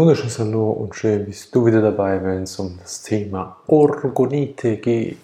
wunderschönes 0.00 0.38
Hallo 0.38 0.70
und 0.70 0.94
schön 0.94 1.26
bist 1.26 1.54
du 1.54 1.66
wieder 1.66 1.82
dabei, 1.82 2.24
wenn 2.24 2.44
es 2.44 2.58
um 2.58 2.78
das 2.80 3.02
Thema 3.02 3.58
Orgonite 3.66 4.78
geht. 4.78 5.18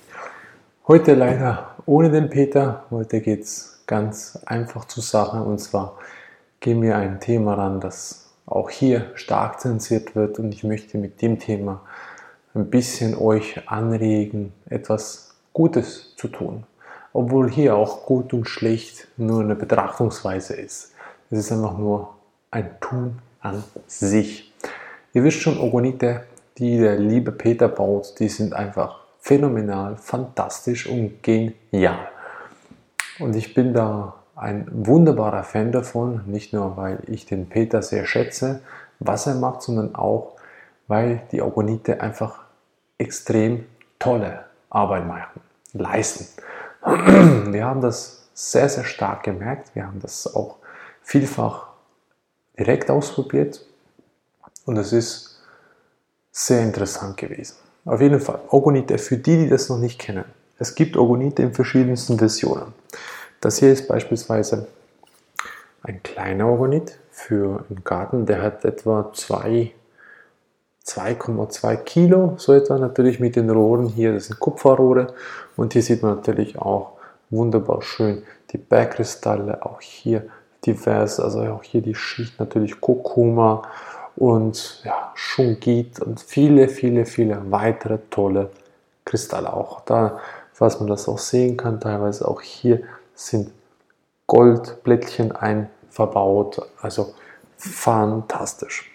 Heute 0.87 1.15
leider 1.15 1.77
ohne 1.87 2.11
den 2.11 2.29
Peter. 2.29 2.85
Heute 2.91 3.23
geht 3.23 3.45
es 3.45 3.83
ganz 3.87 4.39
einfach 4.45 4.85
zur 4.85 5.03
Sache 5.03 5.43
und 5.43 5.61
zwar 5.61 5.97
gehen 6.61 6.83
wir 6.83 6.95
ein 6.99 7.21
Thema 7.21 7.55
ran, 7.55 7.81
das 7.81 8.35
auch 8.45 8.69
hier 8.69 9.13
stark 9.15 9.61
zensiert 9.61 10.15
wird 10.15 10.39
und 10.39 10.53
ich 10.53 10.63
möchte 10.63 10.99
mit 10.99 11.23
dem 11.23 11.39
Thema 11.39 11.81
ein 12.55 12.69
bisschen 12.69 13.17
euch 13.17 13.67
anregen, 13.71 14.53
etwas 14.69 15.37
Gutes 15.55 16.15
zu 16.17 16.29
tun. 16.29 16.65
Obwohl 17.15 17.51
hier 17.51 17.77
auch 17.77 18.05
gut 18.05 18.35
und 18.35 18.47
schlecht 18.47 19.09
nur 19.17 19.41
eine 19.41 19.55
Betrachtungsweise 19.55 20.53
ist. 20.53 20.93
Es 21.31 21.39
ist 21.39 21.51
einfach 21.51 21.79
nur 21.79 22.11
ein 22.51 22.79
Tun 22.81 23.21
an 23.41 23.65
sich. 23.87 24.53
Ihr 25.17 25.25
wisst 25.25 25.41
schon, 25.41 25.59
Ogonite, 25.59 26.25
die 26.59 26.77
der 26.77 26.99
liebe 26.99 27.33
Peter 27.33 27.69
baut, 27.69 28.21
die 28.21 28.29
sind 28.29 28.53
einfach 28.53 29.01
phänomenal, 29.19 29.97
fantastisch 29.97 30.87
und 30.87 31.23
genial. 31.23 32.11
Und 33.19 33.35
ich 33.35 33.55
bin 33.55 33.73
da 33.73 34.17
ein 34.35 34.69
wunderbarer 34.71 35.43
Fan 35.43 35.73
davon, 35.73 36.21
nicht 36.27 36.53
nur 36.53 36.77
weil 36.77 36.99
ich 37.07 37.25
den 37.25 37.49
Peter 37.49 37.81
sehr 37.81 38.05
schätze, 38.05 38.61
was 38.99 39.27
er 39.27 39.37
macht, 39.37 39.63
sondern 39.63 39.95
auch, 39.95 40.35
weil 40.87 41.23
die 41.33 41.41
Ogonite 41.41 42.03
einfach 42.03 42.41
extrem 42.99 43.65
tolle 43.99 44.45
Arbeit 44.69 45.07
machen, 45.07 45.41
leisten. 45.73 46.27
Wir 46.85 47.65
haben 47.65 47.81
das 47.81 48.29
sehr, 48.35 48.69
sehr 48.69 48.85
stark 48.85 49.23
gemerkt. 49.23 49.75
Wir 49.75 49.87
haben 49.87 49.99
das 49.99 50.37
auch 50.37 50.57
vielfach 51.01 51.69
direkt 52.59 52.91
ausprobiert 52.91 53.63
und 54.67 54.77
es 54.77 54.93
ist 54.93 55.41
sehr 56.31 56.63
interessant 56.63 57.17
gewesen. 57.17 57.57
Auf 57.87 58.01
jeden 58.01 58.21
Fall, 58.21 58.41
Ogonite, 58.51 58.99
für 58.99 59.17
die, 59.17 59.39
die 59.39 59.49
das 59.49 59.71
noch 59.71 59.79
nicht 59.79 59.99
kennen. 59.99 60.27
Es 60.59 60.75
gibt 60.75 60.97
Ogonite 60.97 61.43
in 61.43 61.55
verschiedensten 61.55 62.19
Versionen. 62.19 62.75
Das 63.41 63.59
hier 63.59 63.73
ist 63.73 63.89
beispielsweise 63.89 64.67
ein 65.83 66.03
kleiner 66.03 66.49
Ogonit 66.49 66.99
für 67.11 67.65
einen 67.71 67.85
Garten, 67.85 68.27
der 68.27 68.43
hat 68.43 68.65
etwa 68.65 69.13
2,2 69.15 71.77
Kilo, 71.85 72.35
so 72.37 72.53
etwa 72.53 72.79
natürlich 72.79 73.21
mit 73.21 73.37
den 73.37 73.51
Rohren 73.51 73.87
hier, 73.87 74.13
das 74.13 74.27
sind 74.27 74.41
Kupferrohre 74.41 75.15
und 75.57 75.73
hier 75.73 75.83
sieht 75.83 76.03
man 76.03 76.17
natürlich 76.17 76.59
auch 76.59 76.95
wunderbar 77.31 77.83
schön 77.83 78.25
die 78.51 78.59
Bergkristalle, 78.59 79.65
auch 79.65 79.81
hier 79.81 80.27
divers, 80.65 81.21
also 81.21 81.43
auch 81.43 81.63
hier 81.63 81.83
die 81.83 81.95
Schicht 81.95 82.41
natürlich 82.41 82.81
Kurkuma 82.81 83.63
und 84.17 84.83
ja, 84.85 85.13
Shungit 85.15 86.01
und 86.01 86.21
viele, 86.21 86.69
viele, 86.69 87.07
viele 87.07 87.51
weitere 87.51 87.99
tolle 88.11 88.51
Kristalle. 89.05 89.53
Auch 89.53 89.83
da, 89.83 90.19
was 90.59 90.81
man 90.81 90.89
das 90.89 91.09
auch 91.09 91.19
sehen 91.19 91.57
kann, 91.57 91.81
teilweise 91.81 92.27
auch 92.27 92.41
hier 92.41 92.81
sind 93.15 93.51
Goldblättchen 94.27 95.33
ein 95.33 95.69
verbaut, 95.91 96.61
also 96.81 97.15
fantastisch. 97.57 98.91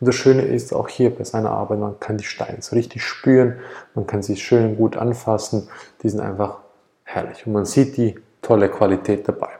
Und 0.00 0.08
das 0.08 0.14
Schöne 0.14 0.42
ist 0.42 0.72
auch 0.72 0.88
hier 0.88 1.14
bei 1.14 1.24
seiner 1.24 1.50
Arbeit, 1.50 1.78
man 1.78 2.00
kann 2.00 2.16
die 2.16 2.24
Steine 2.24 2.62
so 2.62 2.74
richtig 2.74 3.02
spüren, 3.04 3.58
man 3.94 4.06
kann 4.06 4.22
sie 4.22 4.36
schön 4.36 4.76
gut 4.76 4.96
anfassen, 4.96 5.68
die 6.02 6.08
sind 6.08 6.20
einfach 6.20 6.58
herrlich 7.04 7.46
und 7.46 7.52
man 7.52 7.66
sieht 7.66 7.96
die 7.96 8.18
tolle 8.40 8.70
Qualität 8.70 9.28
dabei. 9.28 9.50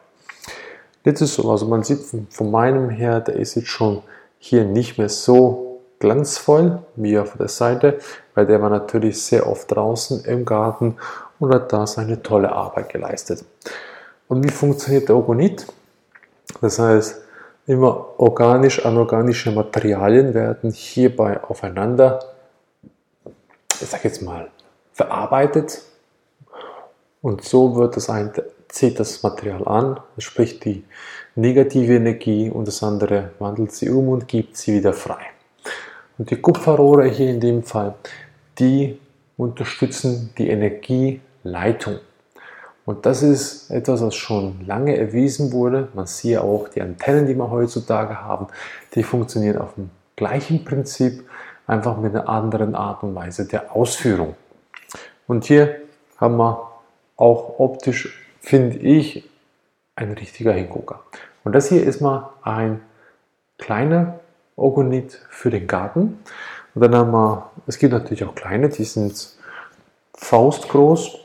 Jetzt 1.04 1.20
ist 1.20 1.34
so, 1.34 1.50
also 1.50 1.66
man 1.66 1.82
sieht 1.82 2.00
von, 2.00 2.26
von 2.30 2.50
meinem 2.50 2.90
her, 2.90 3.20
der 3.20 3.36
ist 3.36 3.54
jetzt 3.54 3.68
schon 3.68 4.02
hier 4.46 4.64
nicht 4.64 4.96
mehr 4.98 5.08
so 5.08 5.80
glanzvoll 5.98 6.78
wie 6.94 7.18
auf 7.18 7.36
der 7.36 7.48
Seite, 7.48 7.98
weil 8.34 8.46
der 8.46 8.62
war 8.62 8.70
natürlich 8.70 9.22
sehr 9.22 9.46
oft 9.46 9.74
draußen 9.74 10.24
im 10.24 10.44
Garten 10.44 10.96
und 11.38 11.52
hat 11.52 11.72
da 11.72 11.86
seine 11.86 12.22
tolle 12.22 12.52
Arbeit 12.52 12.90
geleistet. 12.90 13.44
Und 14.28 14.44
wie 14.44 14.50
funktioniert 14.50 15.08
der 15.08 15.16
Orgonit? 15.16 15.66
Das 16.60 16.78
heißt, 16.78 17.20
immer 17.66 18.06
organisch, 18.18 18.84
anorganische 18.84 19.50
Materialien 19.50 20.34
werden 20.34 20.70
hierbei 20.70 21.42
aufeinander, 21.42 22.20
ich 23.80 23.88
sag 23.88 24.04
jetzt 24.04 24.22
mal, 24.22 24.48
verarbeitet 24.92 25.82
und 27.20 27.42
so 27.44 27.76
wird 27.76 27.96
das 27.96 28.08
eine 28.08 28.32
zieht 28.68 28.98
das 29.00 29.22
Material 29.22 29.66
an, 29.66 30.00
sprich 30.18 30.60
die 30.60 30.84
negative 31.34 31.96
Energie 31.96 32.50
und 32.50 32.66
das 32.66 32.82
andere 32.82 33.30
wandelt 33.38 33.72
sie 33.72 33.90
um 33.90 34.08
und 34.08 34.28
gibt 34.28 34.56
sie 34.56 34.74
wieder 34.74 34.92
frei. 34.92 35.20
Und 36.18 36.30
die 36.30 36.36
Kupferrohre 36.36 37.08
hier 37.08 37.30
in 37.30 37.40
dem 37.40 37.62
Fall, 37.62 37.94
die 38.58 38.98
unterstützen 39.36 40.32
die 40.38 40.48
Energieleitung. 40.48 41.98
Und 42.86 43.04
das 43.04 43.22
ist 43.22 43.70
etwas, 43.70 44.00
was 44.00 44.14
schon 44.14 44.64
lange 44.66 44.96
erwiesen 44.96 45.52
wurde. 45.52 45.88
Man 45.94 46.06
sieht 46.06 46.38
auch 46.38 46.68
die 46.68 46.80
Antennen, 46.80 47.26
die 47.26 47.34
wir 47.34 47.50
heutzutage 47.50 48.22
haben, 48.22 48.46
die 48.94 49.02
funktionieren 49.02 49.58
auf 49.58 49.74
dem 49.74 49.90
gleichen 50.14 50.64
Prinzip, 50.64 51.28
einfach 51.66 51.98
mit 51.98 52.14
einer 52.14 52.28
anderen 52.28 52.74
Art 52.74 53.02
und 53.02 53.14
Weise 53.14 53.46
der 53.46 53.74
Ausführung. 53.74 54.36
Und 55.26 55.44
hier 55.44 55.80
haben 56.16 56.36
wir 56.36 56.70
auch 57.16 57.58
optisch 57.58 58.25
finde 58.46 58.78
ich, 58.78 59.28
ein 59.96 60.12
richtiger 60.12 60.52
Hingucker. 60.52 61.02
Und 61.42 61.52
das 61.52 61.68
hier 61.68 61.82
ist 61.82 62.00
mal 62.00 62.30
ein 62.42 62.80
kleiner 63.58 64.20
Ogonit 64.54 65.20
für 65.30 65.50
den 65.50 65.66
Garten. 65.66 66.22
Und 66.72 66.82
dann 66.82 66.94
haben 66.94 67.10
wir, 67.10 67.50
es 67.66 67.76
gibt 67.76 67.92
natürlich 67.92 68.22
auch 68.24 68.36
kleine, 68.36 68.68
die 68.68 68.84
sind 68.84 69.30
faustgroß, 70.14 71.18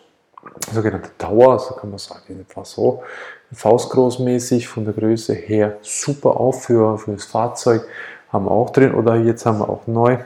sogenannte 0.74 1.12
Tower, 1.20 1.60
so 1.60 1.76
kann 1.76 1.92
man 1.92 2.00
sagen, 2.00 2.40
etwa 2.40 2.66
so, 2.66 3.04
faustgroßmäßig 3.54 4.68
von 4.68 4.86
der 4.86 4.96
Größe 4.96 5.36
her 5.36 5.78
super 5.82 6.38
auf 6.38 6.64
für, 6.64 6.98
für 6.98 7.12
das 7.12 7.26
Fahrzeug, 7.26 7.86
haben 8.30 8.46
wir 8.46 8.52
auch 8.52 8.72
drin. 8.72 8.96
Oder 8.96 9.18
jetzt 9.18 9.46
haben 9.46 9.60
wir 9.60 9.70
auch 9.70 9.86
neu 9.86 10.18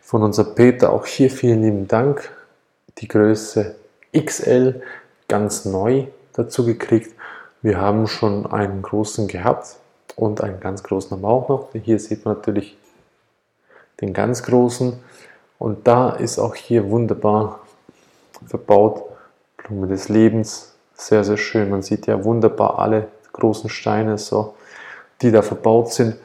von 0.00 0.22
unser 0.22 0.44
Peter, 0.44 0.90
auch 0.90 1.04
hier 1.04 1.30
vielen 1.30 1.62
lieben 1.62 1.86
Dank, 1.86 2.30
die 2.96 3.08
Größe 3.08 3.74
XL 4.16 4.80
ganz 5.28 5.64
neu 5.64 6.06
dazu 6.32 6.64
gekriegt. 6.64 7.14
Wir 7.62 7.80
haben 7.80 8.06
schon 8.06 8.46
einen 8.46 8.82
großen 8.82 9.28
gehabt 9.28 9.76
und 10.14 10.40
einen 10.40 10.60
ganz 10.60 10.82
großen 10.82 11.10
haben 11.10 11.22
wir 11.22 11.28
auch 11.28 11.48
noch. 11.48 11.68
Hier 11.72 11.98
sieht 11.98 12.24
man 12.24 12.36
natürlich 12.36 12.76
den 14.00 14.12
ganz 14.12 14.42
großen 14.42 14.98
und 15.58 15.86
da 15.86 16.10
ist 16.10 16.38
auch 16.38 16.54
hier 16.54 16.90
wunderbar 16.90 17.60
verbaut 18.46 19.04
Blume 19.56 19.86
des 19.86 20.08
Lebens. 20.08 20.74
Sehr, 20.94 21.24
sehr 21.24 21.36
schön. 21.36 21.70
Man 21.70 21.82
sieht 21.82 22.06
ja 22.06 22.24
wunderbar 22.24 22.78
alle 22.78 23.08
großen 23.32 23.68
Steine, 23.70 24.18
so, 24.18 24.54
die 25.22 25.30
da 25.30 25.42
verbaut 25.42 25.92
sind. 25.92 26.16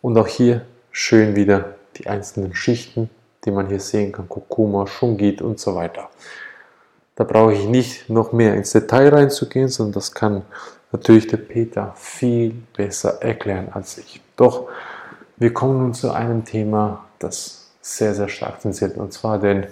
Und 0.00 0.16
auch 0.16 0.26
hier 0.26 0.64
schön 0.92 1.34
wieder 1.34 1.74
die 1.96 2.06
einzelnen 2.06 2.54
Schichten, 2.54 3.10
die 3.44 3.50
man 3.50 3.68
hier 3.68 3.80
sehen 3.80 4.12
kann. 4.12 4.28
Kurkuma, 4.28 4.86
Shungit 4.86 5.42
und 5.42 5.58
so 5.58 5.74
weiter. 5.74 6.08
Da 7.18 7.24
brauche 7.24 7.52
ich 7.52 7.66
nicht 7.66 8.08
noch 8.08 8.30
mehr 8.30 8.54
ins 8.54 8.70
Detail 8.70 9.08
reinzugehen, 9.08 9.66
sondern 9.66 9.94
das 9.94 10.14
kann 10.14 10.42
natürlich 10.92 11.26
der 11.26 11.38
Peter 11.38 11.92
viel 11.96 12.54
besser 12.76 13.20
erklären 13.20 13.70
als 13.72 13.98
ich. 13.98 14.20
Doch 14.36 14.68
wir 15.36 15.52
kommen 15.52 15.80
nun 15.80 15.94
zu 15.94 16.12
einem 16.12 16.44
Thema, 16.44 17.06
das 17.18 17.72
sehr, 17.80 18.14
sehr 18.14 18.28
stark 18.28 18.60
zensiert, 18.60 18.96
und 18.96 19.12
zwar 19.12 19.40
den, 19.40 19.66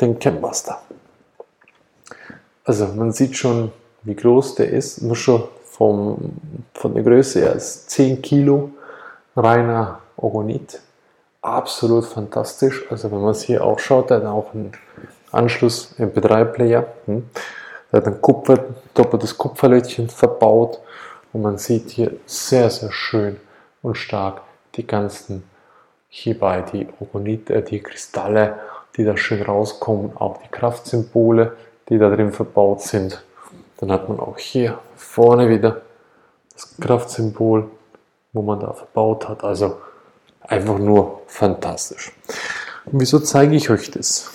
den 0.00 0.18
Campmaster. 0.18 0.82
Also 2.64 2.88
man 2.88 3.12
sieht 3.12 3.36
schon, 3.36 3.70
wie 4.02 4.16
groß 4.16 4.56
der 4.56 4.70
ist, 4.70 5.02
nur 5.02 5.14
schon 5.14 5.44
vom, 5.66 6.32
von 6.74 6.94
der 6.94 7.04
Größe 7.04 7.42
her 7.42 7.52
ist 7.52 7.90
10 7.90 8.22
Kilo 8.22 8.70
reiner 9.36 10.00
Ogonit 10.16 10.80
absolut 11.44 12.04
fantastisch. 12.06 12.84
Also 12.90 13.10
wenn 13.12 13.20
man 13.20 13.30
es 13.30 13.42
hier 13.42 13.64
auch 13.64 13.78
schaut, 13.78 14.10
der 14.10 14.18
hat 14.18 14.26
auch 14.26 14.54
einen 14.54 14.72
Anschluss 15.30 15.94
MP3-Player. 15.98 16.86
Hm. 17.06 17.28
Der 17.92 18.00
hat 18.00 18.06
ein 18.06 18.20
Kupfer, 18.20 18.64
doppeltes 18.94 19.36
Kupferlötchen 19.36 20.08
verbaut 20.08 20.80
und 21.32 21.42
man 21.42 21.58
sieht 21.58 21.90
hier 21.90 22.12
sehr, 22.26 22.70
sehr 22.70 22.90
schön 22.90 23.38
und 23.82 23.96
stark 23.96 24.40
die 24.74 24.86
ganzen 24.86 25.44
hierbei 26.08 26.62
die 26.72 26.88
Ogonite, 27.00 27.54
äh, 27.54 27.62
die 27.62 27.80
Kristalle, 27.80 28.58
die 28.96 29.04
da 29.04 29.16
schön 29.16 29.42
rauskommen, 29.42 30.16
auch 30.16 30.38
die 30.38 30.48
Kraftsymbole, 30.48 31.56
die 31.88 31.98
da 31.98 32.08
drin 32.08 32.32
verbaut 32.32 32.82
sind. 32.82 33.22
Dann 33.78 33.90
hat 33.90 34.08
man 34.08 34.20
auch 34.20 34.38
hier 34.38 34.78
vorne 34.96 35.48
wieder 35.48 35.82
das 36.52 36.76
Kraftsymbol, 36.80 37.68
wo 38.32 38.42
man 38.42 38.60
da 38.60 38.72
verbaut 38.72 39.28
hat. 39.28 39.42
Also 39.42 39.78
Einfach 40.46 40.78
nur 40.78 41.22
fantastisch. 41.26 42.12
Und 42.84 43.00
wieso 43.00 43.18
zeige 43.18 43.56
ich 43.56 43.70
euch 43.70 43.90
das? 43.90 44.30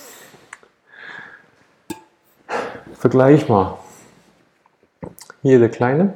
Vergleich 2.94 3.48
mal. 3.48 3.78
Hier 5.42 5.58
der 5.58 5.70
kleine, 5.70 6.14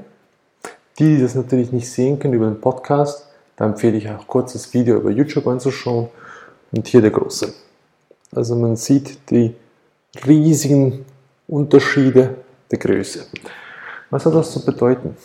Die, 0.99 1.17
die 1.17 1.23
das 1.23 1.35
natürlich 1.35 1.73
nicht 1.73 1.91
sehen 1.91 2.19
können 2.19 2.35
über 2.35 2.47
den 2.47 2.61
Podcast, 2.61 3.27
da 3.57 3.65
empfehle 3.65 3.97
ich 3.97 4.09
auch 4.11 4.27
kurz 4.27 4.53
das 4.53 4.75
Video 4.75 4.97
über 4.97 5.11
YouTube 5.11 5.47
anzuschauen. 5.47 6.09
Und 6.73 6.89
hier 6.89 7.01
der 7.01 7.13
große. 7.13 7.55
Also 8.35 8.57
man 8.57 8.75
sieht 8.75 9.31
die 9.31 9.55
riesigen 10.27 11.05
Unterschiede 11.47 12.35
der 12.71 12.79
Größe. 12.79 13.27
Was 14.11 14.27
hat 14.27 14.35
das 14.35 14.51
zu 14.51 14.65
bedeuten? 14.65 15.17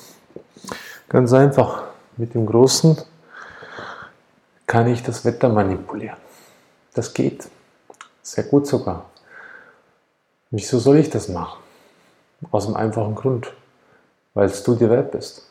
Ganz 1.07 1.33
einfach, 1.33 1.85
mit 2.17 2.35
dem 2.35 2.45
Großen 2.45 2.97
kann 4.69 4.87
ich 4.87 5.01
das 5.01 5.25
Wetter 5.25 5.49
manipulieren. 5.49 6.17
Das 6.93 7.15
geht. 7.15 7.49
Sehr 8.21 8.43
gut 8.43 8.67
sogar. 8.67 9.09
Wieso 10.51 10.77
soll 10.77 10.97
ich 10.97 11.09
das 11.09 11.27
machen? 11.27 11.59
Aus 12.51 12.67
dem 12.67 12.75
einfachen 12.75 13.15
Grund, 13.15 13.51
weil 14.35 14.47
du 14.63 14.75
dir 14.75 14.91
wert 14.91 15.11
bist. 15.11 15.49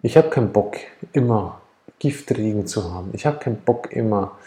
Ich 0.00 0.16
habe 0.16 0.30
keinen 0.30 0.50
Bock, 0.50 0.78
immer 1.12 1.60
Giftregen 1.98 2.66
zu 2.66 2.90
haben. 2.90 3.10
Ich 3.12 3.26
habe 3.26 3.38
keinen 3.38 3.60
Bock, 3.60 3.92
immer 3.92 4.38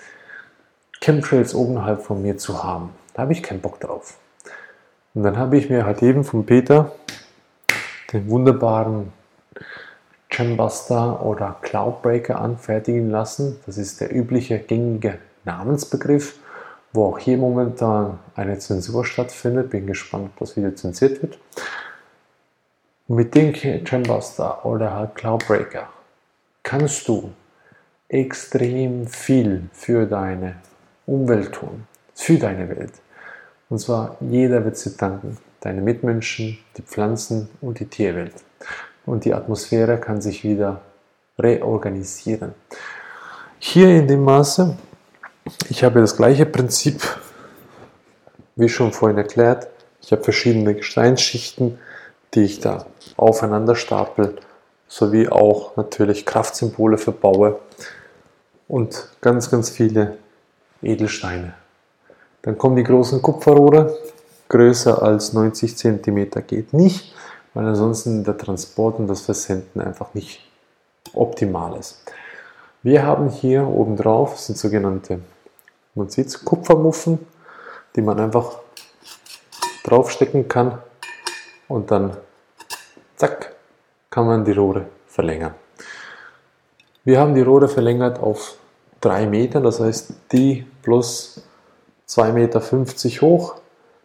Chemtrails 1.00 1.54
oberhalb 1.54 2.02
von 2.02 2.24
mir 2.24 2.40
zu 2.40 2.64
haben. 2.64 2.90
Da 3.14 3.22
habe 3.22 3.34
ich 3.34 3.44
keinen 3.44 3.62
Bock 3.62 3.80
drauf. 3.80 4.18
Und 5.14 5.22
dann 5.22 5.38
habe 5.38 5.58
ich 5.58 5.70
mir 5.70 5.86
halt 5.86 6.02
eben 6.02 6.24
von 6.24 6.44
Peter 6.44 6.92
den 8.12 8.28
wunderbaren 8.32 9.14
Jambuster 10.34 11.24
oder 11.24 11.58
Cloudbreaker 11.62 12.40
anfertigen 12.42 13.10
lassen. 13.10 13.60
Das 13.66 13.78
ist 13.78 14.02
der 14.02 14.14
übliche 14.14 14.60
gängige 14.60 15.20
Namensbegriff, 15.46 16.40
wo 16.92 17.06
auch 17.06 17.20
hier 17.20 17.38
momentan 17.38 18.20
eine 18.36 18.58
Zensur 18.58 19.06
stattfindet. 19.06 19.70
Bin 19.70 19.86
gespannt, 19.86 20.32
ob 20.34 20.40
das 20.40 20.58
wieder 20.58 20.76
zensiert 20.76 21.22
wird. 21.22 21.38
mit 23.08 23.36
dem 23.36 23.54
Jambuster 23.54 24.66
oder 24.66 24.94
halt 24.96 25.16
Cloudbreaker 25.16 25.88
kannst 26.64 27.08
du 27.08 27.32
extrem 28.08 29.06
viel 29.08 29.70
für 29.72 30.06
deine 30.08 30.56
Umwelt 31.06 31.52
tun, 31.52 31.86
für 32.16 32.38
deine 32.38 32.70
Welt. 32.70 32.94
Und 33.70 33.80
zwar 33.80 34.18
jeder 34.22 34.64
wird 34.64 34.78
sie 34.78 34.96
danken. 34.96 35.38
Deine 35.60 35.82
Mitmenschen, 35.82 36.58
die 36.78 36.82
Pflanzen 36.82 37.50
und 37.62 37.80
die 37.80 37.86
Tierwelt 37.86 38.34
und 39.06 39.26
die 39.26 39.34
Atmosphäre 39.34 40.00
kann 40.00 40.22
sich 40.22 40.44
wieder 40.44 40.82
reorganisieren. 41.38 42.54
Hier 43.60 43.90
in 43.90 44.08
dem 44.08 44.24
Maße, 44.24 44.78
ich 45.70 45.84
habe 45.84 46.02
das 46.02 46.16
gleiche 46.16 46.46
Prinzip, 46.46 47.02
wie 48.56 48.70
schon 48.70 48.92
vorhin 48.92 49.18
erklärt. 49.18 49.68
Ich 50.02 50.12
habe 50.12 50.24
verschiedene 50.24 50.76
Gesteinsschichten, 50.76 51.80
die 52.34 52.44
ich 52.44 52.60
da 52.60 52.86
aufeinander 53.18 53.76
stapel, 53.76 54.36
sowie 54.88 55.28
auch 55.28 55.76
natürlich 55.76 56.26
Kraftsymbole 56.26 56.98
verbaue 56.98 57.60
und 58.68 59.10
ganz, 59.22 59.50
ganz 59.50 59.70
viele 59.70 60.18
Edelsteine. 60.82 61.54
Dann 62.42 62.58
kommen 62.58 62.76
die 62.76 62.84
großen 62.84 63.22
Kupferrohre, 63.22 63.98
größer 64.50 65.02
als 65.02 65.34
90 65.34 65.78
cm 65.78 66.30
geht 66.46 66.74
nicht 66.74 67.14
weil 67.54 67.66
ansonsten 67.68 68.24
der 68.24 68.38
Transport 68.38 69.00
und 69.00 69.08
das 69.08 69.22
Versenden 69.22 69.82
einfach 69.82 70.14
nicht 70.14 70.40
optimal 71.14 71.78
ist. 71.78 72.02
Wir 72.82 73.04
haben 73.04 73.30
hier 73.30 73.68
oben 73.68 73.96
drauf 73.96 74.40
sind 74.40 74.58
sogenannte, 74.58 75.20
man 75.96 76.10
sieht 76.10 76.44
Kupfermuffen, 76.44 77.20
die 77.96 78.02
man 78.02 78.20
einfach 78.20 78.60
draufstecken 79.84 80.48
kann 80.48 80.80
und 81.68 81.92
dann 81.92 82.18
zack 83.16 83.56
kann 84.10 84.26
man 84.26 84.46
die 84.46 84.52
Rohre 84.52 84.86
verlängern. 85.08 85.54
Wir 87.04 87.20
haben 87.20 87.36
die 87.36 87.42
Rohre 87.42 87.68
verlängert 87.68 88.20
auf 88.20 88.58
3 89.02 89.28
Meter, 89.28 89.62
das 89.62 89.80
heißt 89.80 90.14
die 90.32 90.66
plus 90.82 91.42
2,50 92.08 92.32
Meter 92.34 93.22
hoch 93.22 93.56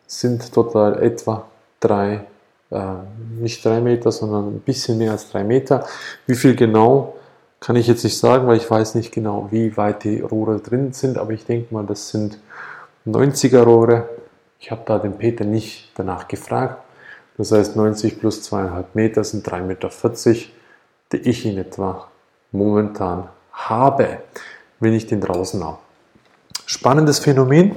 sind 0.06 0.53
total 0.53 1.03
etwa 1.03 1.47
3 1.81 2.09
Meter 2.09 2.25
äh, 2.25 2.38
nicht 3.41 3.65
drei 3.65 3.81
Meter, 3.81 4.12
sondern 4.12 4.49
ein 4.49 4.61
bisschen 4.61 4.99
mehr 4.99 5.12
als 5.12 5.31
drei 5.31 5.44
Meter. 5.44 5.87
Wie 6.26 6.35
viel 6.35 6.55
genau, 6.55 7.15
kann 7.61 7.76
ich 7.76 7.87
jetzt 7.87 8.05
nicht 8.05 8.19
sagen, 8.19 8.47
weil 8.47 8.56
ich 8.56 8.70
weiß 8.70 8.94
nicht 8.94 9.12
genau, 9.12 9.49
wie 9.50 9.76
weit 9.76 10.05
die 10.05 10.20
Rohre 10.20 10.61
drin 10.61 10.93
sind, 10.93 11.19
aber 11.19 11.32
ich 11.32 11.44
denke 11.44 11.75
mal, 11.75 11.85
das 11.85 12.11
sind 12.11 12.38
90er 13.06 13.62
Rohre. 13.62 14.09
Ich 14.61 14.70
habe 14.70 14.82
da 14.85 14.99
den 14.99 15.17
Peter 15.17 15.44
nicht 15.44 15.91
danach 15.97 16.29
gefragt. 16.29 16.82
Das 17.37 17.53
heißt, 17.53 17.76
90 17.76 18.19
plus 18.20 18.43
2,5 18.50 18.85
Meter 18.94 19.25
sind 19.25 19.49
3,40 19.49 19.62
Meter, 19.62 19.91
die 21.12 21.17
ich 21.19 21.47
in 21.47 21.59
etwa 21.59 22.09
momentan 22.53 23.29
habe, 23.53 24.19
wenn 24.81 24.93
ich 24.93 25.06
den 25.06 25.21
draußen 25.21 25.64
habe. 25.64 25.79
Spannendes 26.67 27.19
Phänomen. 27.21 27.76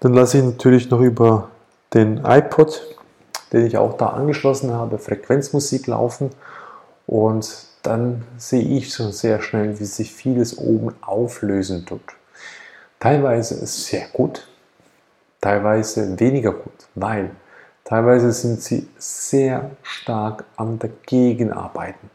Dann 0.00 0.14
lasse 0.14 0.38
ich 0.38 0.44
natürlich 0.44 0.90
noch 0.90 1.00
über 1.00 1.50
den 1.92 2.24
iPod 2.24 2.80
den 3.52 3.66
ich 3.66 3.76
auch 3.78 3.96
da 3.96 4.08
angeschlossen 4.08 4.72
habe, 4.72 4.98
Frequenzmusik 4.98 5.86
laufen 5.86 6.30
und 7.06 7.66
dann 7.82 8.24
sehe 8.36 8.62
ich 8.62 8.92
schon 8.92 9.12
sehr 9.12 9.40
schnell, 9.40 9.78
wie 9.80 9.84
sich 9.84 10.12
vieles 10.12 10.58
oben 10.58 10.94
auflösen 11.00 11.86
tut. 11.86 12.02
Teilweise 13.00 13.54
ist 13.54 13.86
sehr 13.86 14.06
gut, 14.12 14.46
teilweise 15.40 16.18
weniger 16.18 16.52
gut, 16.52 16.88
weil 16.94 17.30
teilweise 17.84 18.32
sind 18.32 18.60
sie 18.60 18.88
sehr 18.98 19.70
stark 19.82 20.44
am 20.56 20.78
Dagegenarbeiten. 20.78 22.10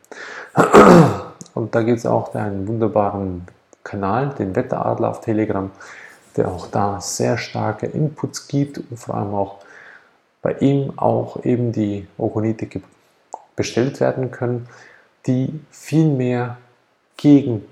Und 1.53 1.73
da 1.73 1.81
gibt 1.83 1.99
es 1.99 2.05
auch 2.05 2.33
einen 2.35 2.67
wunderbaren 2.67 3.47
Kanal, 3.83 4.33
den 4.37 4.55
Wetteradler 4.55 5.09
auf 5.09 5.21
Telegram, 5.21 5.71
der 6.35 6.47
auch 6.47 6.67
da 6.67 6.99
sehr 6.99 7.37
starke 7.37 7.85
Inputs 7.85 8.47
gibt 8.47 8.79
und 8.79 8.97
vor 8.97 9.15
allem 9.15 9.35
auch 9.35 9.59
bei 10.43 10.53
ihm 10.59 10.93
auch 10.97 11.43
eben 11.43 11.71
die 11.71 12.05
Ogonite 12.19 12.67
bestellt 13.55 13.99
werden 13.99 14.29
können, 14.29 14.67
die 15.25 15.59
viel 15.71 16.07
mehr 16.07 16.57
gegen 17.17 17.65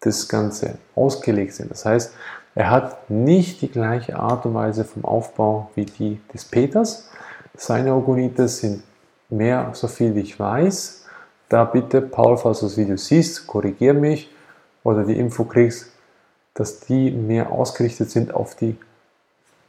das 0.00 0.26
Ganze 0.28 0.78
ausgelegt 0.96 1.52
sind. 1.52 1.70
Das 1.70 1.84
heißt, 1.84 2.14
er 2.54 2.70
hat 2.70 3.10
nicht 3.10 3.60
die 3.60 3.70
gleiche 3.70 4.18
Art 4.18 4.46
und 4.46 4.54
Weise 4.54 4.84
vom 4.84 5.04
Aufbau 5.04 5.70
wie 5.74 5.84
die 5.84 6.20
des 6.32 6.46
Peters. 6.46 7.10
Seine 7.54 7.94
Ogonite 7.94 8.48
sind 8.48 8.82
mehr, 9.28 9.70
so 9.74 9.86
viel 9.86 10.14
wie 10.14 10.20
ich 10.20 10.40
weiß. 10.40 11.04
Da 11.50 11.64
bitte, 11.64 12.00
Paul, 12.00 12.38
falls 12.38 12.60
du 12.60 12.66
das 12.66 12.76
Video 12.78 12.96
siehst, 12.96 13.46
korrigier 13.46 13.92
mich 13.92 14.30
oder 14.82 15.04
die 15.04 15.18
Info 15.18 15.44
kriegst, 15.44 15.92
dass 16.54 16.80
die 16.80 17.10
mehr 17.10 17.52
ausgerichtet 17.52 18.10
sind 18.10 18.32
auf 18.32 18.54
die, 18.54 18.76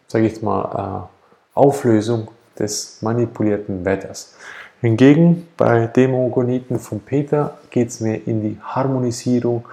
sage 0.08 0.28
ich 0.28 0.42
mal, 0.42 1.08
äh, 1.10 1.21
Auflösung 1.54 2.30
des 2.58 3.02
manipulierten 3.02 3.84
Wetters. 3.86 4.36
Hingegen 4.82 5.48
bei 5.58 5.88
Demogoniten 5.88 6.80
von 6.80 7.02
Peter 7.02 7.60
geht 7.70 7.90
es 7.90 8.00
mehr 8.00 8.26
in 8.26 8.42
die 8.42 8.58
Harmonisierung 8.64 9.66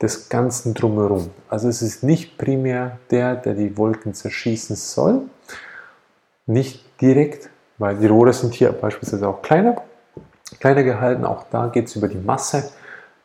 des 0.00 0.28
Ganzen 0.28 0.74
drumherum. 0.74 1.30
Also 1.48 1.68
es 1.68 1.82
ist 1.82 2.02
nicht 2.02 2.38
primär 2.38 2.98
der, 3.10 3.36
der 3.36 3.54
die 3.54 3.76
Wolken 3.76 4.14
zerschießen 4.14 4.76
soll, 4.76 5.22
nicht 6.46 6.84
direkt, 7.00 7.50
weil 7.78 7.96
die 7.96 8.06
Rohre 8.06 8.32
sind 8.32 8.54
hier 8.54 8.70
beispielsweise 8.72 9.26
auch 9.26 9.42
kleiner, 9.42 9.76
kleiner 10.60 10.82
gehalten. 10.82 11.24
Auch 11.24 11.44
da 11.50 11.68
geht 11.68 11.86
es 11.86 11.96
über 11.96 12.08
die 12.08 12.18
Masse. 12.18 12.70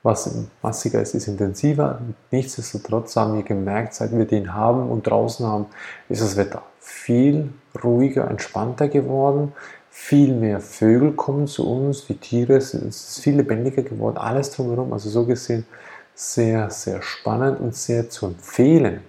Was 0.02 0.34
massiger 0.62 1.02
ist, 1.02 1.14
ist 1.14 1.28
intensiver. 1.28 2.00
Nichtsdestotrotz 2.32 3.16
haben 3.18 3.36
wir 3.36 3.44
gemerkt, 3.44 3.94
seit 3.94 4.18
wir 4.18 4.26
den 4.26 4.54
haben 4.54 4.90
und 4.90 5.06
draußen 5.06 5.46
haben, 5.46 5.66
ist 6.08 6.22
das 6.22 6.38
Wetter 6.38 6.64
viel 6.80 7.50
ruhiger, 7.84 8.30
entspannter 8.30 8.88
geworden. 8.88 9.54
Viel 9.92 10.34
mehr 10.34 10.62
Vögel 10.62 11.12
kommen 11.12 11.48
zu 11.48 11.70
uns, 11.70 12.06
die 12.06 12.16
Tiere, 12.16 12.56
es 12.56 12.74
ist 12.74 13.20
viel 13.20 13.36
lebendiger 13.36 13.84
geworden, 13.84 14.18
alles 14.18 14.52
drumherum. 14.52 14.94
Also 14.94 15.10
so 15.10 15.26
gesehen 15.26 15.66
sehr, 16.16 16.70
sehr 16.70 17.02
spannend 17.02 17.60
und 17.60 17.76
sehr 17.76 18.10
zu 18.10 18.28
empfehlen. 18.28 19.02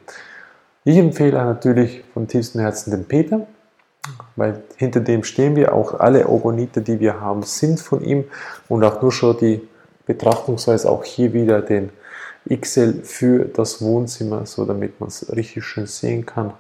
Ich 0.84 0.96
empfehle 0.96 1.44
natürlich 1.44 2.02
von 2.14 2.26
tiefstem 2.26 2.62
Herzen 2.62 2.90
den 2.90 3.04
Peter, 3.04 3.46
weil 4.36 4.62
hinter 4.76 5.00
dem 5.00 5.24
stehen 5.24 5.54
wir. 5.54 5.74
Auch 5.74 6.00
alle 6.00 6.28
Ogonite, 6.28 6.82
die 6.82 6.98
wir 6.98 7.20
haben, 7.20 7.42
sind 7.42 7.80
von 7.80 8.02
ihm 8.02 8.24
und 8.68 8.82
auch 8.82 9.02
nur 9.02 9.12
schon 9.12 9.36
die 9.38 9.68
Betrachtungsweise, 10.12 10.90
auch 10.90 11.04
hier 11.04 11.32
wieder 11.32 11.62
den 11.62 11.90
XL 12.48 13.02
für 13.02 13.44
das 13.44 13.82
Wohnzimmer, 13.82 14.46
so 14.46 14.64
damit 14.64 15.00
man 15.00 15.08
es 15.08 15.30
richtig 15.34 15.64
schön 15.64 15.86
sehen 15.86 16.26
kann 16.26 16.52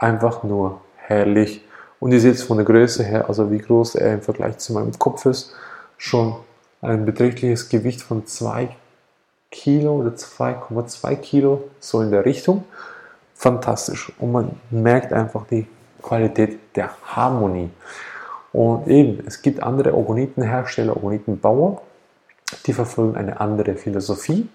einfach 0.00 0.42
nur 0.42 0.80
herrlich. 0.96 1.62
Und 2.00 2.12
ihr 2.12 2.20
seht 2.20 2.34
es 2.34 2.42
von 2.42 2.56
der 2.56 2.66
Größe 2.66 3.04
her, 3.04 3.28
also 3.28 3.50
wie 3.50 3.58
groß 3.58 3.96
er 3.96 4.14
im 4.14 4.22
Vergleich 4.22 4.58
zu 4.58 4.72
meinem 4.72 4.98
Kopf 4.98 5.26
ist, 5.26 5.52
schon 5.98 6.34
ein 6.80 7.04
beträchtliches 7.04 7.68
Gewicht 7.68 8.00
von 8.00 8.26
2 8.26 8.70
Kilo 9.50 9.96
oder 9.96 10.10
2,2 10.10 11.16
Kilo, 11.16 11.64
so 11.78 12.00
in 12.00 12.10
der 12.10 12.24
Richtung. 12.24 12.64
Fantastisch. 13.34 14.12
Und 14.18 14.32
man 14.32 14.50
merkt 14.70 15.12
einfach 15.12 15.46
die 15.46 15.66
Qualität 16.02 16.58
der 16.74 16.90
Harmonie. 17.04 17.68
Und 18.52 18.88
eben, 18.88 19.22
es 19.26 19.42
gibt 19.42 19.62
andere 19.62 19.94
Orgonitenhersteller, 19.94 20.96
Orgonitenbauer, 20.96 21.82
die 22.66 22.72
verfolgen 22.72 23.16
eine 23.16 23.40
andere 23.40 23.76
Philosophie. 23.76 24.48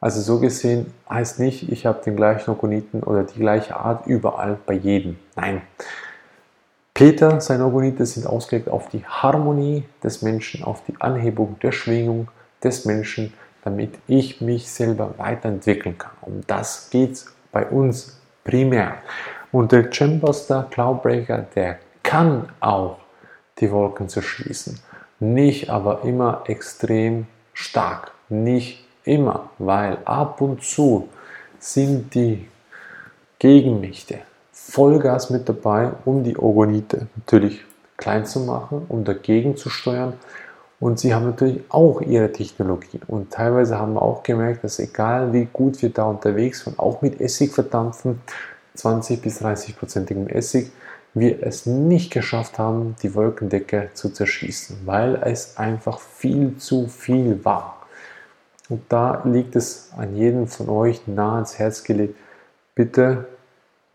Also 0.00 0.20
so 0.20 0.38
gesehen 0.38 0.92
heißt 1.10 1.40
nicht, 1.40 1.70
ich 1.70 1.86
habe 1.86 2.02
den 2.04 2.16
gleichen 2.16 2.50
Orgoniten 2.50 3.02
oder 3.02 3.24
die 3.24 3.38
gleiche 3.38 3.76
Art 3.76 4.06
überall 4.06 4.56
bei 4.64 4.74
jedem. 4.74 5.18
Nein. 5.34 5.62
Peter, 6.94 7.40
seine 7.40 7.64
Orgonite 7.64 8.06
sind 8.06 8.26
ausgelegt 8.26 8.68
auf 8.68 8.88
die 8.88 9.04
Harmonie 9.04 9.84
des 10.02 10.22
Menschen, 10.22 10.64
auf 10.64 10.82
die 10.84 11.00
Anhebung 11.00 11.56
der 11.62 11.72
Schwingung 11.72 12.28
des 12.62 12.84
Menschen, 12.84 13.32
damit 13.62 13.94
ich 14.06 14.40
mich 14.40 14.70
selber 14.70 15.14
weiterentwickeln 15.16 15.98
kann. 15.98 16.12
Um 16.22 16.42
das 16.46 16.90
geht 16.90 17.12
es 17.12 17.26
bei 17.52 17.66
uns 17.66 18.20
primär. 18.44 18.94
Und 19.52 19.72
der 19.72 19.84
Gembuster 19.84 20.66
Cloudbreaker, 20.70 21.46
der 21.54 21.78
kann 22.02 22.48
auch 22.60 22.98
die 23.58 23.70
Wolken 23.70 24.08
zerschließen. 24.08 24.78
Nicht 25.20 25.70
aber 25.70 26.04
immer 26.04 26.44
extrem 26.46 27.26
stark. 27.52 28.12
Nicht 28.28 28.86
immer, 29.04 29.50
weil 29.58 29.98
ab 30.04 30.40
und 30.40 30.62
zu 30.62 31.08
sind 31.58 32.14
die 32.14 32.48
Gegenmächte 33.38 34.20
Vollgas 34.52 35.30
mit 35.30 35.48
dabei, 35.48 35.92
um 36.04 36.22
die 36.24 36.38
Orgonite 36.38 37.06
natürlich 37.16 37.64
klein 37.96 38.26
zu 38.26 38.40
machen, 38.40 38.84
um 38.88 39.04
dagegen 39.04 39.56
zu 39.56 39.70
steuern. 39.70 40.12
Und 40.80 41.00
sie 41.00 41.12
haben 41.12 41.24
natürlich 41.24 41.62
auch 41.68 42.00
ihre 42.00 42.30
Technologie. 42.30 43.00
Und 43.08 43.32
teilweise 43.32 43.78
haben 43.78 43.94
wir 43.94 44.02
auch 44.02 44.22
gemerkt, 44.22 44.62
dass 44.62 44.78
egal 44.78 45.32
wie 45.32 45.48
gut 45.52 45.82
wir 45.82 45.90
da 45.90 46.04
unterwegs 46.04 46.64
sind, 46.64 46.78
auch 46.78 47.02
mit 47.02 47.20
Essig 47.20 47.52
verdampfen, 47.52 48.20
20 48.74 49.20
bis 49.20 49.40
30 49.40 49.76
prozentigem 49.76 50.28
Essig, 50.28 50.70
wir 51.18 51.42
es 51.42 51.66
nicht 51.66 52.12
geschafft 52.12 52.58
haben, 52.58 52.96
die 53.02 53.14
Wolkendecke 53.14 53.90
zu 53.94 54.10
zerschießen, 54.10 54.78
weil 54.84 55.16
es 55.24 55.56
einfach 55.56 56.00
viel 56.00 56.56
zu 56.56 56.88
viel 56.88 57.44
war. 57.44 57.86
Und 58.68 58.82
da 58.88 59.22
liegt 59.24 59.56
es 59.56 59.90
an 59.96 60.14
jedem 60.14 60.46
von 60.46 60.68
euch 60.68 61.06
nah 61.06 61.36
ans 61.36 61.58
Herz 61.58 61.84
gelegt, 61.84 62.16
bitte 62.74 63.26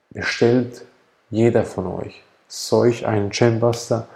bestellt 0.10 0.86
jeder 1.30 1.64
von 1.66 1.88
euch 1.88 2.24
solch 2.54 3.06
einen 3.08 3.34
Chambuster 3.34 4.08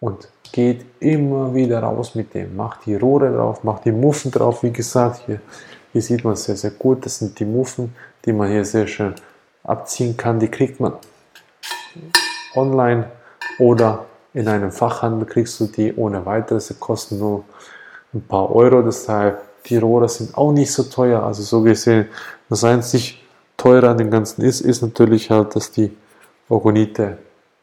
und 0.00 0.28
geht 0.52 0.86
immer 1.00 1.54
wieder 1.54 1.80
raus 1.80 2.14
mit 2.14 2.32
dem. 2.34 2.56
Macht 2.56 2.86
die 2.86 2.94
Rohre 2.94 3.32
drauf, 3.32 3.62
macht 3.62 3.84
die 3.84 3.92
Muffen 3.92 4.30
drauf. 4.30 4.62
Wie 4.62 4.72
gesagt, 4.72 5.22
hier, 5.26 5.40
hier 5.92 6.02
sieht 6.02 6.24
man 6.24 6.36
sehr, 6.36 6.56
sehr 6.56 6.70
gut. 6.70 7.04
Das 7.04 7.18
sind 7.18 7.38
die 7.38 7.44
Muffen, 7.44 7.94
die 8.24 8.32
man 8.32 8.50
hier 8.50 8.64
sehr 8.64 8.86
schön 8.86 9.14
abziehen 9.64 10.16
kann. 10.16 10.40
Die 10.40 10.48
kriegt 10.48 10.80
man 10.80 10.94
online 12.56 13.10
oder 13.58 14.06
in 14.32 14.48
einem 14.48 14.72
Fachhandel 14.72 15.26
kriegst 15.26 15.60
du 15.60 15.66
die 15.66 15.94
ohne 15.94 16.26
weiteres. 16.26 16.68
Sie 16.68 16.74
kosten 16.74 17.18
nur 17.18 17.44
ein 18.12 18.22
paar 18.22 18.54
Euro. 18.54 18.82
Deshalb, 18.82 19.40
die 19.66 19.76
Rohre 19.76 20.08
sind 20.08 20.36
auch 20.36 20.52
nicht 20.52 20.72
so 20.72 20.82
teuer. 20.82 21.22
Also 21.22 21.42
so 21.42 21.62
gesehen, 21.62 22.06
das 22.48 22.64
einzig 22.64 23.24
teurer 23.56 23.90
an 23.90 23.98
dem 23.98 24.10
Ganzen 24.10 24.42
ist, 24.42 24.60
ist 24.60 24.82
natürlich 24.82 25.30
halt, 25.30 25.54
dass 25.54 25.70
die 25.70 25.96
Orgonite 26.48 27.18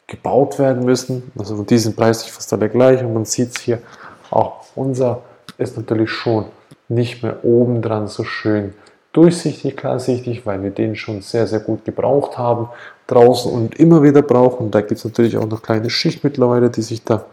gebaut 0.06 0.58
werden 0.58 0.84
müssen. 0.84 1.30
Also 1.38 1.56
von 1.56 1.66
diesem 1.66 1.94
Preis 1.94 2.22
ist 2.22 2.30
fast 2.30 2.52
alle 2.52 2.68
gleich. 2.68 3.02
Und 3.04 3.12
man 3.12 3.24
sieht 3.24 3.56
es 3.56 3.60
hier, 3.60 3.82
auch 4.30 4.64
unser 4.74 5.22
ist 5.58 5.76
natürlich 5.76 6.10
schon 6.10 6.46
nicht 6.88 7.22
mehr 7.22 7.44
oben 7.44 7.82
dran 7.82 8.08
so 8.08 8.24
schön 8.24 8.74
durchsichtig, 9.12 9.76
klarsichtig, 9.76 10.46
weil 10.46 10.62
wir 10.62 10.70
den 10.70 10.96
schon 10.96 11.22
sehr, 11.22 11.46
sehr 11.46 11.60
gut 11.60 11.84
gebraucht 11.84 12.38
haben 12.38 12.68
draußen 13.06 13.52
und 13.52 13.78
immer 13.78 14.02
wieder 14.02 14.22
brauchen. 14.22 14.70
Da 14.70 14.80
gibt 14.80 14.98
es 14.98 15.04
natürlich 15.04 15.36
auch 15.36 15.46
noch 15.46 15.62
kleine 15.62 15.90
Schicht 15.90 16.24
mittlerweile, 16.24 16.70
die 16.70 16.82
sich 16.82 17.04
da 17.04 17.26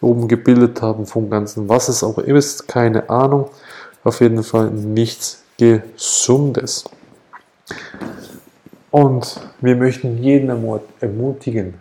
oben 0.00 0.28
gebildet 0.28 0.80
haben 0.80 1.06
vom 1.06 1.28
Ganzen. 1.28 1.68
Was 1.68 1.88
es 1.88 2.02
auch 2.02 2.18
ist, 2.18 2.68
keine 2.68 3.10
Ahnung. 3.10 3.50
Auf 4.02 4.20
jeden 4.20 4.42
Fall 4.42 4.70
nichts 4.70 5.42
Gesundes. 5.58 6.84
Und 8.90 9.40
wir 9.60 9.76
möchten 9.76 10.22
jeden 10.22 10.48
ermutigen, 11.00 11.74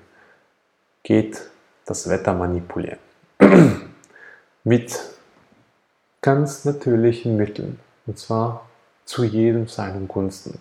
geht 1.01 1.41
das 1.86 2.10
Wetter 2.10 2.34
manipulieren. 2.34 3.00
Mit 4.63 5.00
ganz 6.22 6.65
natürlichen 6.65 7.38
Mitteln. 7.38 7.79
Und 8.05 8.19
zwar 8.19 8.68
zu 9.09 9.23
jedem 9.23 9.67
seinen 9.67 10.07
Gunsten. 10.07 10.59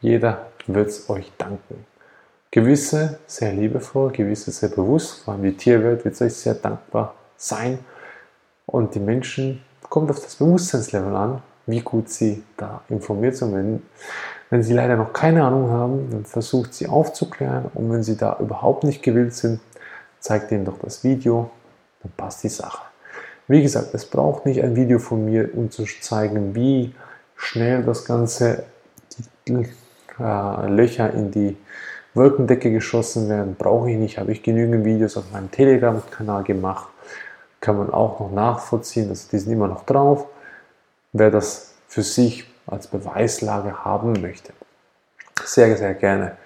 Jeder 0.00 0.46
wird 0.68 0.90
es 0.90 1.10
euch 1.10 1.32
danken. 1.36 1.84
Gewisse 2.52 3.18
sehr 3.26 3.52
liebevoll, 3.52 4.12
gewisse 4.12 4.52
sehr 4.52 4.68
bewusst, 4.68 5.24
vor 5.24 5.34
allem 5.34 5.42
die 5.42 5.56
Tierwelt 5.56 6.04
wird 6.04 6.20
euch 6.22 6.34
sehr 6.34 6.54
dankbar 6.54 7.14
sein. 7.36 7.80
Und 8.64 8.94
die 8.94 9.00
Menschen, 9.00 9.64
kommt 9.88 10.08
auf 10.08 10.20
das 10.20 10.36
Bewusstseinslevel 10.36 11.16
an, 11.16 11.42
wie 11.66 11.80
gut 11.80 12.08
sie 12.08 12.44
da 12.56 12.82
informiert 12.88 13.36
sind. 13.36 13.52
Wenn, 13.52 13.82
wenn 14.50 14.62
sie 14.62 14.72
leider 14.72 14.96
noch 14.96 15.12
keine 15.12 15.44
Ahnung 15.44 15.70
haben, 15.70 16.10
dann 16.12 16.24
versucht 16.24 16.72
sie 16.74 16.86
aufzuklären. 16.86 17.64
Und 17.74 17.90
wenn 17.90 18.04
sie 18.04 18.16
da 18.16 18.36
überhaupt 18.38 18.84
nicht 18.84 19.02
gewillt 19.02 19.34
sind, 19.34 19.58
zeigt 20.20 20.52
ihnen 20.52 20.64
doch 20.64 20.78
das 20.78 21.02
Video, 21.02 21.50
dann 22.04 22.12
passt 22.16 22.44
die 22.44 22.50
Sache. 22.50 22.82
Wie 23.48 23.62
gesagt, 23.62 23.92
es 23.94 24.06
braucht 24.06 24.46
nicht 24.46 24.62
ein 24.62 24.76
Video 24.76 25.00
von 25.00 25.24
mir, 25.24 25.50
um 25.56 25.72
zu 25.72 25.84
zeigen, 26.00 26.54
wie 26.54 26.94
schnell 27.40 27.82
das 27.82 28.04
Ganze, 28.04 28.64
die 29.48 29.66
äh, 30.18 30.68
Löcher 30.68 31.12
in 31.12 31.30
die 31.30 31.56
Wolkendecke 32.14 32.70
geschossen 32.70 33.28
werden, 33.28 33.56
brauche 33.58 33.90
ich 33.90 33.96
nicht. 33.96 34.18
Habe 34.18 34.32
ich 34.32 34.42
genügend 34.42 34.84
Videos 34.84 35.16
auf 35.16 35.30
meinem 35.32 35.50
Telegram-Kanal 35.50 36.44
gemacht. 36.44 36.88
Kann 37.60 37.78
man 37.78 37.90
auch 37.90 38.20
noch 38.20 38.32
nachvollziehen, 38.32 39.08
also 39.08 39.28
die 39.30 39.38
sind 39.38 39.52
immer 39.52 39.68
noch 39.68 39.84
drauf. 39.84 40.26
Wer 41.12 41.30
das 41.30 41.74
für 41.88 42.02
sich 42.02 42.46
als 42.66 42.86
Beweislage 42.86 43.84
haben 43.84 44.12
möchte. 44.20 44.52
Sehr, 45.44 45.76
sehr 45.76 45.94
gerne. 45.94 46.36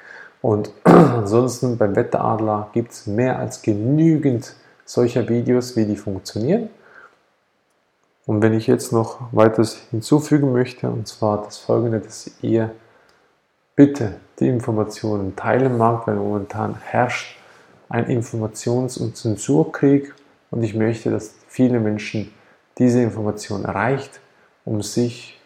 Und 0.41 0.71
ansonsten 0.85 1.77
beim 1.77 1.95
Wetteradler 1.97 2.71
gibt 2.73 2.93
es 2.93 3.07
mehr 3.07 3.39
als 3.39 3.63
genügend 3.63 4.55
solcher 4.85 5.29
Videos, 5.29 5.77
wie 5.77 5.87
die 5.87 5.97
funktionieren. 5.97 6.71
Und 8.27 8.43
wenn 8.43 8.55
ich 8.55 8.67
jetzt 8.67 8.93
noch 8.93 9.21
weiteres 9.33 9.77
hinzufügen 9.91 10.53
möchte, 10.53 10.89
und 10.89 11.07
zwar 11.07 11.43
das 11.43 11.59
folgende, 11.59 12.01
dass 12.01 12.31
ihr 12.41 12.71
bitte 13.77 14.17
die 14.41 14.49
Informationen 14.49 15.37
teilen 15.37 15.77
mag, 15.77 16.07
weil 16.07 16.17
momentan 16.17 16.77
herrscht 16.83 17.37
ein 17.89 18.07
Informations- 18.07 18.99
und 18.99 19.17
Zensurkrieg 19.17 20.15
und 20.51 20.63
ich 20.63 20.75
möchte, 20.75 21.11
dass 21.11 21.35
viele 21.49 21.81
Menschen 21.81 22.33
diese 22.79 23.03
Information 23.03 23.65
erreicht, 23.65 24.21
um 24.65 24.83
sich 24.83 25.41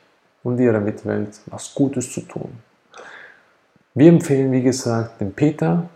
und 0.44 0.60
ihrer 0.60 0.80
Mitwelt 0.80 1.40
was 1.46 1.74
Gutes 1.74 2.12
zu 2.12 2.20
tun. 2.22 2.50
Wir 3.94 4.08
empfehlen, 4.08 4.52
wie 4.52 4.62
gesagt, 4.62 5.20
den 5.20 5.32
Peter. 5.32 5.88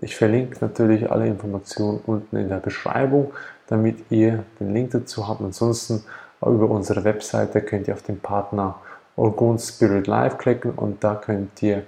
Ich 0.00 0.16
verlinke 0.16 0.58
natürlich 0.60 1.10
alle 1.10 1.26
Informationen 1.26 2.00
unten 2.04 2.36
in 2.36 2.48
der 2.48 2.58
Beschreibung 2.58 3.32
damit 3.68 4.10
ihr 4.10 4.44
den 4.60 4.74
Link 4.74 4.90
dazu 4.90 5.26
habt. 5.26 5.40
Ansonsten 5.40 6.04
über 6.40 6.68
unsere 6.68 7.04
Webseite 7.04 7.62
könnt 7.62 7.88
ihr 7.88 7.94
auf 7.94 8.02
den 8.02 8.20
Partner 8.20 8.76
Orgon 9.16 9.58
Spirit 9.58 10.06
Live 10.06 10.38
klicken 10.38 10.72
und 10.72 11.02
da 11.04 11.14
könnt 11.14 11.62
ihr 11.62 11.84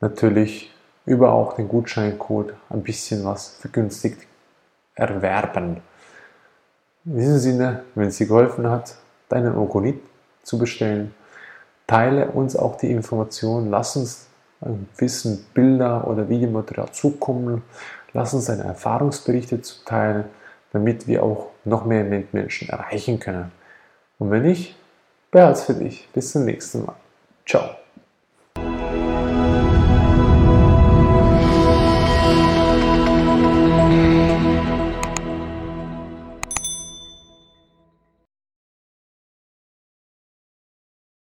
natürlich 0.00 0.72
über 1.06 1.32
auch 1.32 1.54
den 1.54 1.68
Gutscheincode 1.68 2.54
ein 2.68 2.82
bisschen 2.82 3.24
was 3.24 3.48
vergünstigt 3.48 4.26
erwerben. 4.94 5.80
In 7.04 7.16
diesem 7.16 7.38
Sinne, 7.38 7.84
wenn 7.94 8.08
es 8.08 8.18
dir 8.18 8.26
geholfen 8.26 8.68
hat, 8.68 8.96
deinen 9.28 9.56
Orgonit 9.56 10.00
zu 10.42 10.58
bestellen, 10.58 11.14
teile 11.86 12.28
uns 12.28 12.56
auch 12.56 12.76
die 12.76 12.90
Informationen, 12.90 13.70
lass 13.70 13.96
uns 13.96 14.26
ein 14.60 14.88
Wissen, 14.96 15.46
Bilder 15.54 16.06
oder 16.08 16.28
Videomaterial 16.28 16.90
zukommen, 16.92 17.62
lass 18.12 18.34
uns 18.34 18.46
deine 18.46 18.64
Erfahrungsberichte 18.64 19.62
zuteilen 19.62 20.24
damit 20.76 21.08
wir 21.08 21.22
auch 21.22 21.48
noch 21.64 21.86
mehr 21.86 22.04
Menschen 22.04 22.68
erreichen 22.68 23.18
können. 23.18 23.50
Und 24.18 24.30
wenn 24.30 24.42
nicht, 24.42 24.76
es 25.52 25.64
für 25.64 25.74
dich. 25.74 26.06
Bis 26.12 26.32
zum 26.32 26.44
nächsten 26.44 26.84
Mal. 26.84 26.96
Ciao. 27.46 27.85